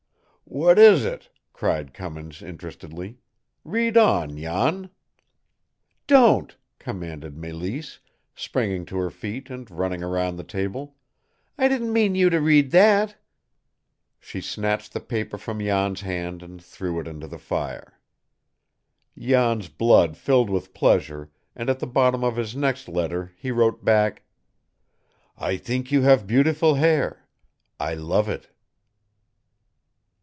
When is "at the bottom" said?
21.69-22.25